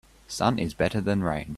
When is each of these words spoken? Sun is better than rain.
Sun 0.27 0.57
is 0.57 0.73
better 0.73 0.99
than 0.99 1.21
rain. 1.21 1.49